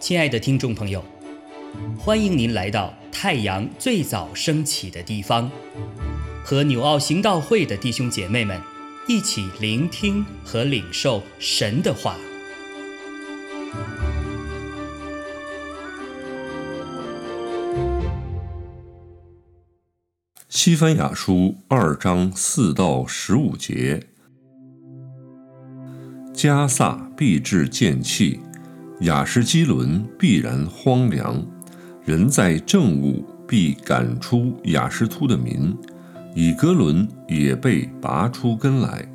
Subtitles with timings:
[0.00, 1.04] 亲爱的听众朋友，
[1.96, 5.48] 欢迎您来到太阳最早升起的地方，
[6.42, 8.60] 和纽奥行道会的弟兄姐妹们
[9.06, 12.16] 一起聆听和领受神的话。
[20.48, 24.08] 西番雅书二章四到十五节：
[26.42, 28.40] 加萨必至见弃。
[29.00, 31.44] 雅什基伦必然荒凉，
[32.02, 35.76] 人在政务必赶出雅什突的民，
[36.34, 39.06] 以格伦也被拔出根来。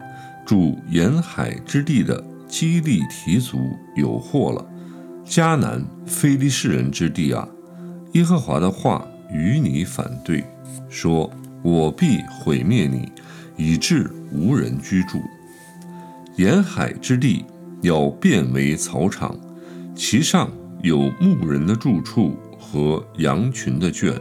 [0.45, 3.57] 住沿海之地的基利提族
[3.95, 4.63] 有祸了。
[5.26, 7.49] 迦南非利士人之地啊，
[8.13, 10.43] 耶和华的话与你反对，
[10.89, 11.31] 说：
[11.63, 13.12] 我必毁灭你，
[13.57, 15.20] 以致无人居住。
[16.38, 17.45] 沿海之地
[17.81, 19.38] 要变为草场。
[19.96, 20.51] 其上
[20.84, 24.13] 有牧人的住处和羊群的圈，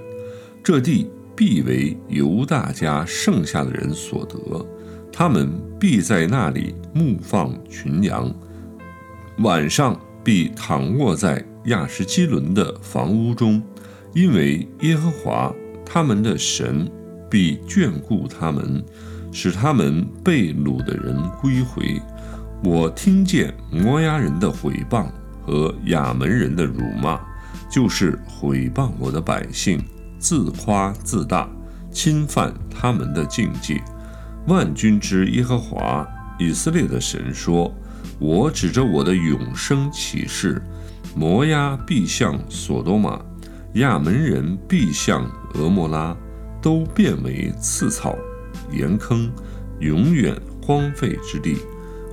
[0.62, 4.64] 这地必为犹大家剩下的人所得，
[5.12, 8.32] 他们必在那里牧放群羊，
[9.38, 13.60] 晚上必躺卧在亚什基伦的房屋中，
[14.14, 15.52] 因为耶和华
[15.84, 16.88] 他们的神
[17.28, 18.84] 必眷顾他们，
[19.32, 22.00] 使他们被掳的人归回。
[22.64, 25.06] 我听见摩押人的毁谤。
[25.46, 27.20] 和亚门人的辱骂，
[27.70, 29.78] 就是毁谤我的百姓，
[30.18, 31.46] 自夸自大，
[31.92, 33.78] 侵犯他们的境界。
[34.46, 37.70] 万军之耶和华以色列的神说
[38.18, 40.62] ：“我指着我的永生启示，
[41.14, 43.20] 摩押必向索多玛，
[43.74, 46.16] 亚门人必向俄摩拉，
[46.62, 48.16] 都变为刺草、
[48.72, 49.30] 盐坑，
[49.78, 51.58] 永远荒废之地。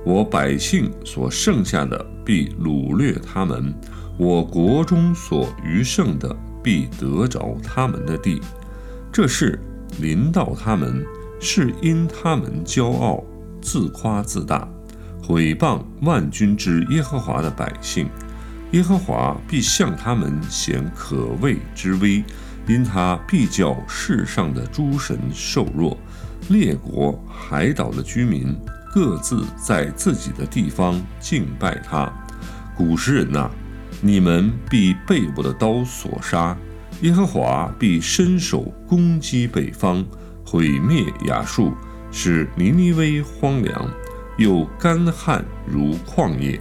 [0.04, 3.74] 我百姓所剩下的。”必掳掠他们，
[4.16, 8.40] 我国中所余剩的必得着他们的地。
[9.12, 9.58] 这事
[10.00, 11.04] 临到他们，
[11.40, 13.24] 是因他们骄傲、
[13.60, 14.68] 自夸自大，
[15.20, 18.08] 毁谤万军之耶和华的百姓。
[18.70, 22.22] 耶和华必向他们显可畏之威，
[22.68, 25.98] 因他必叫世上的诸神受弱，
[26.48, 28.56] 列国海岛的居民。
[28.92, 32.12] 各自在自己的地方敬拜他。
[32.76, 33.50] 古时人呐，
[34.02, 36.54] 你们必被我的刀所杀。
[37.00, 40.04] 耶和华必伸手攻击北方，
[40.44, 41.72] 毁灭亚述，
[42.10, 43.90] 使尼尼微荒凉，
[44.36, 46.60] 又干旱如旷野。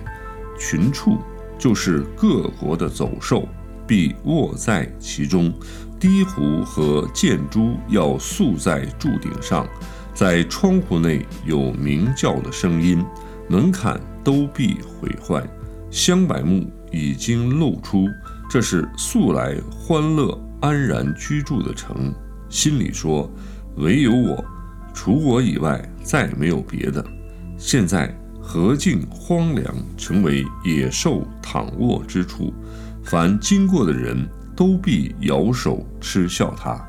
[0.58, 1.18] 群畜
[1.60, 3.48] 就是各国的走兽，
[3.86, 5.54] 必卧在其中。
[6.00, 9.68] 低湖和箭猪要宿在柱顶上。
[10.14, 13.04] 在窗户内有鸣叫的声音，
[13.50, 15.44] 门槛都必毁坏。
[15.90, 18.08] 香柏木已经露出，
[18.50, 22.14] 这是素来欢乐安然居住的城。
[22.50, 23.30] 心里说：
[23.78, 24.44] 唯有我，
[24.94, 27.04] 除我以外再没有别的。
[27.58, 32.54] 现在何竟荒凉，成为野兽躺卧之处？
[33.04, 36.80] 凡经过的人都必摇手嗤笑他。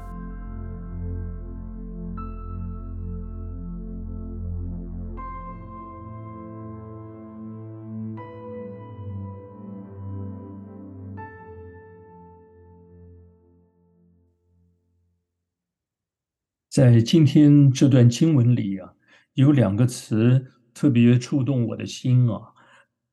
[16.73, 18.95] 在今天这段经文里啊，
[19.35, 22.41] 有两个词特别触动我的心啊。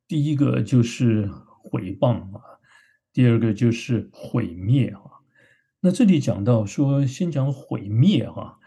[0.08, 2.42] 第一个就是毁谤啊，
[3.12, 5.02] 第二个就是毁灭啊。
[5.81, 8.59] 那这里讲到说，先讲毁灭哈。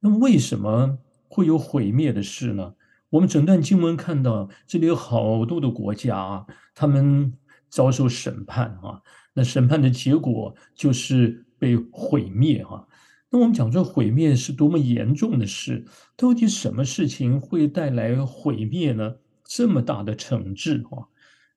[0.00, 2.74] 那为什么会有毁灭的事呢？
[3.08, 7.32] 我们整段经文看到，这里有好多的国家啊，他们
[7.70, 9.00] 遭受审判啊。
[9.32, 12.86] 那审判的结果就是被毁灭哈。
[13.34, 15.84] 那我们讲这毁灭是多么严重的事？
[16.16, 19.16] 到底什么事情会带来毁灭呢？
[19.42, 21.10] 这么大的惩治啊，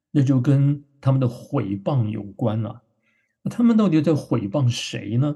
[0.09, 2.81] 那就跟他们的毁谤有关了。
[3.43, 5.35] 那他们到底在毁谤谁呢？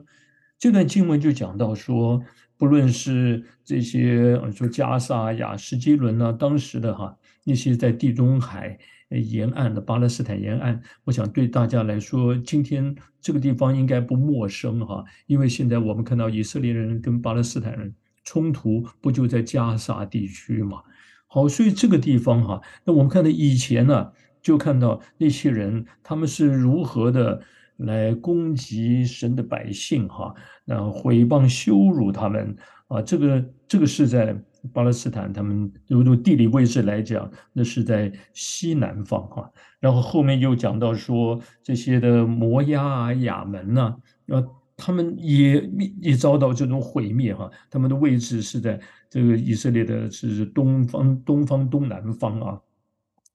[0.57, 2.19] 这段经文就讲到说，
[2.57, 8.79] 不论是这些说加沙、亚什基伦呢，当时的哈那些在地中海。
[9.19, 17.93] 沿岸的巴勒斯坦沿岸，我想对大家来说，今天这个地方应该不陌生哈，因为现在我们看到以色列人跟巴勒斯坦人
[18.23, 20.81] 冲突，不就在加沙地区嘛？
[21.27, 24.11] 好，所以这个地方哈，那我们看到以前呢，
[24.41, 27.41] 就看到那些人他们是如何的
[27.77, 30.33] 来攻击神的百姓哈，
[30.65, 32.55] 那毁谤羞辱他们
[32.87, 34.35] 啊，这个这个是在
[34.73, 39.51] 巴勒斯坦，他们如果地理位置来讲，那是在西南方哈。
[39.79, 43.95] 然后后面又讲到说这些的摩押啊、亚门呐，
[44.27, 44.47] 呃，
[44.77, 45.61] 他们也
[45.99, 47.49] 也遭到这种毁灭哈。
[47.69, 48.79] 他们的位置是在
[49.09, 52.59] 这个以色列的是东方、东方、东南方啊，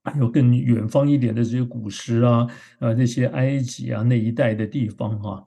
[0.05, 2.46] 还有更远方一点的这些古时啊，
[2.78, 5.44] 呃，那些埃及啊那一带的地方哈。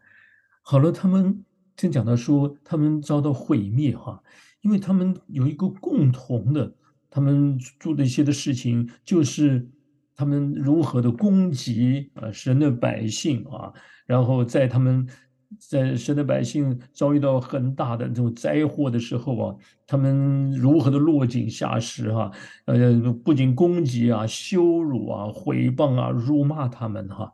[0.62, 1.44] 好了，他们
[1.78, 4.22] 先讲到说他们遭到毁灭哈。
[4.62, 6.74] 因为他们有一个共同的，
[7.10, 9.68] 他们做的一些的事情，就是
[10.16, 13.74] 他们如何的攻击啊神的百姓啊，
[14.06, 15.08] 然后在他们
[15.58, 19.56] 在神的百姓遭遇到很大的这种灾祸的时候啊，
[19.88, 22.32] 他们如何的落井下石哈，
[22.66, 27.32] 呃，不仅攻击啊、羞辱啊、毁谤啊、辱骂他们哈，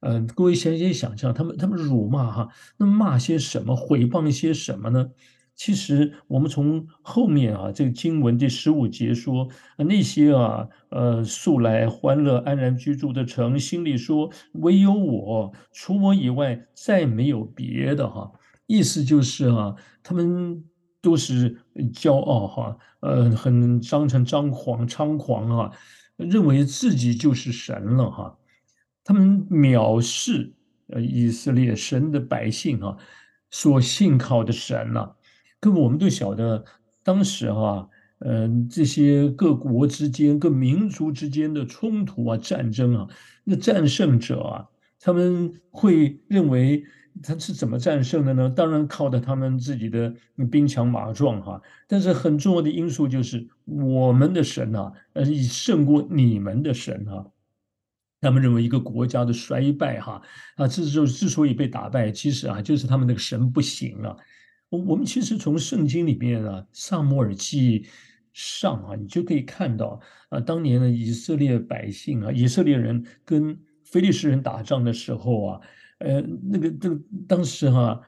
[0.00, 2.48] 嗯，各位先先想象，他们他们辱骂哈，
[2.78, 5.10] 那骂些什么，毁谤一些什么呢？
[5.64, 18.32] 其实我们从后面啊，这个经文第十五节说，那些啊，呃，素来欢乐安然居住的城，心里说唯有我，除我以外再没有别的哈。
[18.66, 20.64] 意思就是啊，他们
[21.00, 21.56] 都是
[21.94, 25.70] 骄傲哈，呃，很张成张狂猖狂啊，
[26.16, 28.36] 认为自己就是神了哈。
[29.04, 30.52] 他们藐视
[30.88, 32.96] 呃以色列神的百姓啊，
[33.48, 35.12] 所信靠的神呐。
[35.62, 36.64] 跟我们都晓得，
[37.04, 37.88] 当时哈，
[38.18, 43.08] 嗯，这些各国之间、各民族之间的冲突啊、战争啊，
[43.44, 44.66] 那战胜者啊，
[44.98, 46.84] 他们会认为
[47.22, 48.50] 他是怎么战胜的呢？
[48.50, 50.12] 当然靠的他们自己的
[50.50, 51.62] 兵强马壮哈。
[51.86, 57.24] 但是很重要的因素就是我们的神呐，呃，胜过你们的神啊。
[58.20, 60.20] 他们认为一个国家的衰败哈
[60.56, 64.16] 啊，之之之所以被打败，其实啊，就是他们那个神不行了。
[64.78, 67.86] 我们其实从圣经里面啊，《萨摩尔记
[68.32, 75.60] 上》啊，你就可以看到啊，当年的以色列百姓啊，以色列人跟非利士人打仗的时候啊，
[75.98, 76.88] 呃，那个这
[77.28, 78.00] 当时哈。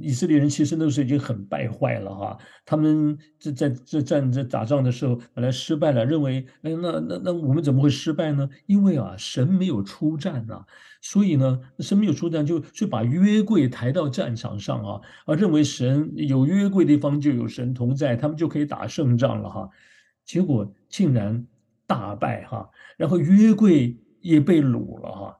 [0.00, 8.48] 以色列人其实那时候已经很败坏了哈，他们在在在战在打仗的时候本来失败了，认为哎那那那我们怎么会失败呢？
[8.66, 10.64] 因为啊神没有出战呐，
[11.00, 19.68] 所以呢神没有出战就就把约柜抬到战场上啊，啊认为神有约柜的地方就有神同在，他们就可以打胜仗了哈，
[20.24, 21.46] 结果竟然
[21.86, 25.36] 大败哈，然后约柜也被掳了哈，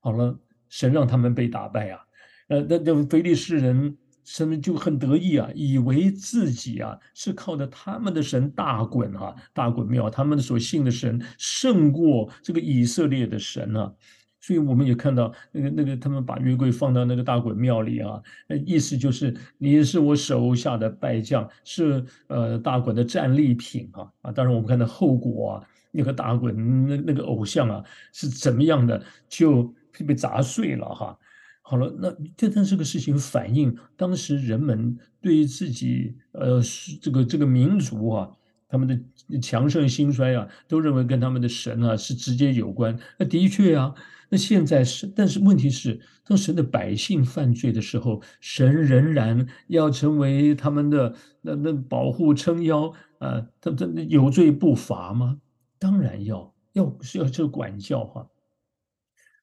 [0.00, 0.38] 好了
[0.68, 2.03] 神让他们被打败啊。
[2.48, 3.96] 呃，那那菲利士人
[4.36, 13.92] 他们就很得意啊，以为自己啊是靠着他们的神大滚啊，大滚庙，他们所信的神胜过这个以色列的神啊，
[14.40, 18.20] 所以我们也看到那个那个他们把约柜放到那个大滚庙里啊，
[18.64, 29.74] 意思就是你是我手下的败将，是呃大滚的战利品啊啊，当然我们看到后果啊，那个大滚那那个偶像啊是怎么样的，就
[30.06, 31.18] 被砸碎了哈。
[31.66, 36.60] 好了，那这但这个事情反映当时人们对于自己呃
[37.00, 38.30] 这个这个民族啊，
[38.68, 42.98] 他们的强盛兴衰啊，都认为跟他们的神啊是直接有关。
[43.18, 43.94] 那的确啊，
[44.28, 55.40] 那现在是，但是问题是，当神的百姓犯罪的时候，神仍然要成为他们的那那保护撑腰啊，他他有罪不罚吗？
[55.78, 58.28] 当然要，要是要这管教哈。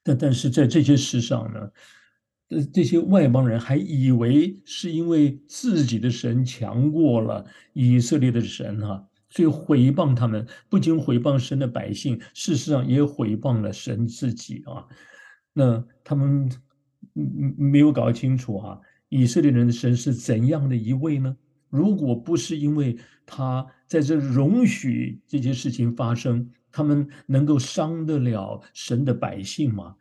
[0.03, 1.71] 但但是在这些事上呢？
[2.51, 14.85] 呃，这些外邦人还以为是因为自己的神强过了以色列的神哈，所以毁谤他们，不仅毁谤神的百姓，事实上也毁谤了神自己啊。
[15.53, 16.51] 那他们
[17.57, 21.33] 没有搞清楚哈，以色列人的神是怎样的一位呢？
[21.69, 29.95] 如果不是因为他在这容许这些事情发生，他们能够伤得了神的百姓吗？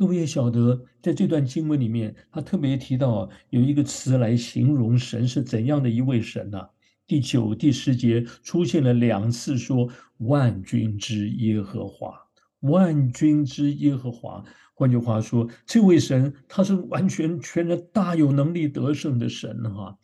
[0.00, 6.58] 各位也晓得，在这段经文里面，他特别提到有一个词来形容神是怎样的一位神呢？
[7.06, 12.18] 第九、第十节出现了两次，说万军之耶和华，
[12.60, 14.42] 万军之耶和华。
[14.72, 19.98] 换句话说，这位神他是完全全然大有能力得胜的神哈。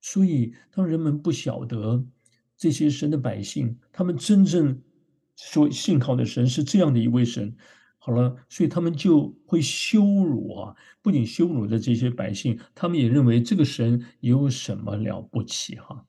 [0.00, 2.04] 所以，当人们不晓得
[2.56, 4.82] 这些神的百姓，他们真正
[5.36, 7.56] 所信靠的神是这样的一位神。
[8.06, 10.76] 好了，所以他们就会羞辱啊！
[11.02, 16.04] 不仅羞辱的这些百姓，他们也认为这个神有什么了不起哈？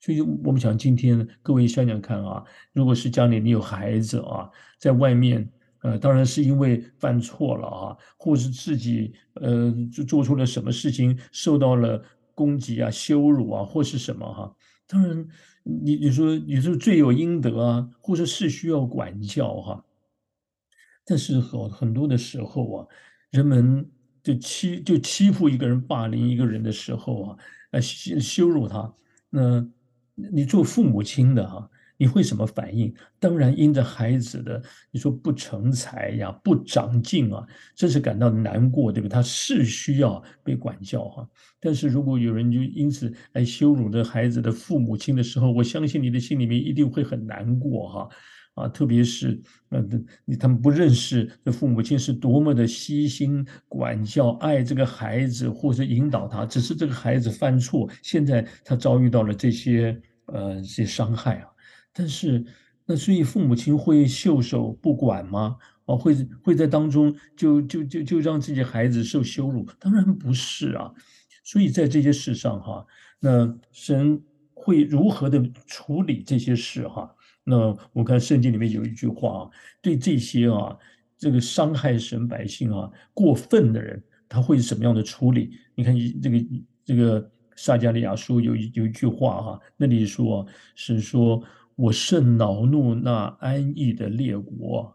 [0.00, 5.50] 所以我们想，今天各位想想看啊，如果是家里你有孩子啊，在外面，
[5.82, 12.00] 呃，当然是因为犯错了啊，或是自己呃就做出了什么事情，受到了
[12.32, 14.54] 攻击啊、羞辱啊，或是什么哈？
[14.86, 15.26] 当然，
[15.64, 19.84] 你你说你说罪有应得啊，或者是需要管教哈。
[21.10, 22.86] 但是很很多的时候啊，
[23.32, 23.84] 人们
[24.22, 27.36] 就欺就欺负一个人、霸凌一个人的时候啊，
[27.72, 28.94] 呃羞羞辱他，
[29.28, 29.66] 那
[30.14, 31.68] 你做父母亲的哈。
[32.02, 32.94] 你会什么反应？
[33.18, 39.08] 当然，因着孩子的你说不成才呀、不长进啊，真是感到难过，对吧？
[39.10, 41.28] 他是需要被管教哈。
[41.60, 48.08] 但是如果有人就因此来羞辱这孩子的父母亲的时候，我相信你的心里面一定会很难过哈！
[48.54, 49.40] 啊特别是
[49.70, 49.82] 呃，
[50.24, 61.48] 你他们不认识这父母亲是多么的悉心管教、爱这个孩子，或者引导他，只是这个孩子犯错，现在他遭遇到了这些呃这些伤害啊。
[61.92, 62.44] 但是，
[62.86, 65.56] 那所以父母亲会袖手不管吗？
[65.86, 69.66] 哦，会会在当中就就就就让自己孩子受羞辱？
[69.78, 70.92] 当然不是啊。
[71.42, 72.86] 所以在这些事上哈，
[73.18, 74.22] 那神
[74.54, 77.12] 会如何的处理这些事哈？
[77.44, 80.76] 那我看圣经里面有一句话啊，对这些啊
[81.16, 85.50] 这个伤害神百姓啊过分的人，他会是什么样的处理？
[85.74, 86.46] 你看这个
[86.84, 91.42] 这个撒加利亚书有一有一句话哈，那里说是说。
[91.76, 94.94] 我甚恼怒那安逸的列国，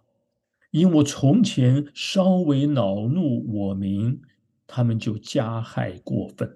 [0.69, 4.21] 因我从前稍微恼怒我民，
[4.67, 6.55] 他们就加害过分。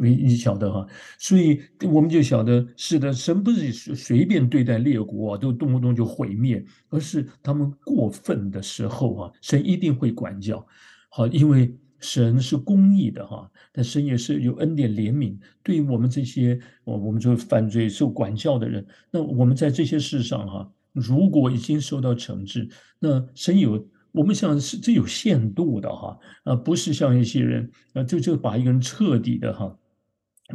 [0.00, 0.86] 你你晓得哈，
[1.18, 10.66] 所以我们就晓得，是的，神不是随便对待列国啊都动不动就毁灭，而是他们过分的时候啊，神一定会管教。
[11.08, 11.74] 好，因为。
[12.02, 22.66] 神是公义的哈，但神也是有恩典怜悯，对于我们这些我我们就犯罪受管教的人，那我们在这些事上哈，如果已经受到惩治，
[22.98, 29.76] 那神有我们想是这有限度的哈，啊不是像一些人啊就就把一个人彻底的哈。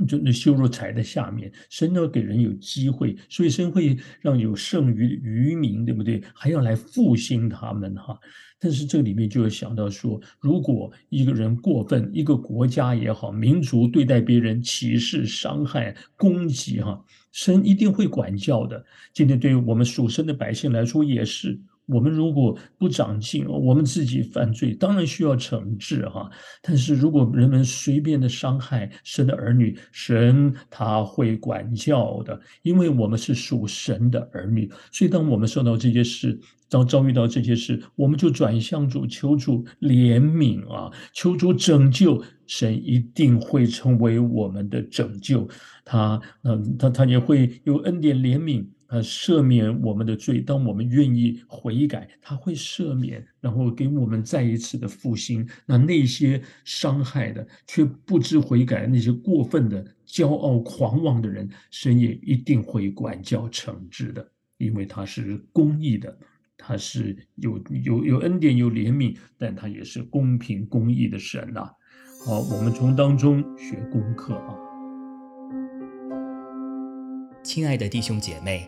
[0.10, 6.22] 就那羞辱踩在下面，神要给人有机会，所以神会让有剩余的渔民，对不对？
[6.34, 8.20] 还要来复兴他们哈。
[8.60, 18.86] 但是这里面就要想到说，如果一个人过分，一个国家也好，民族对待别人歧视、伤害、攻击哈，神一定会管教的。
[19.14, 21.58] 今天对于我们属神的百姓来说也是。
[21.86, 26.30] 我们如果不长进，我们自己犯罪，当然需要惩治哈。
[26.62, 34.72] 但是如果人们随便的伤害神的儿女，神他会管教的，因为我们是属神的儿女。
[34.92, 36.40] 所以当我们受到这些事，
[36.70, 42.24] 当遭遇到这些事，我们就转向主，求主怜悯啊，求主拯救。
[42.48, 45.50] 神一定会成为我们的拯救，
[45.84, 48.64] 他，嗯，他他也会有恩典怜悯。
[48.88, 55.48] 呃，赦免我们的罪，当我们愿意悔改，他会赦免，然后给我们再一次的复兴。
[55.66, 66.16] 那那些伤害的却不知悔改、那些过分的、骄傲狂妄的人，神也一定会管教惩治的，因为他是公义的，
[66.56, 71.68] 他是有有有恩典、有怜悯，但他也是公平公义的神呐。
[72.24, 74.56] 好，我们从当中学功课啊。
[77.44, 78.68] 亲爱的弟兄姐妹，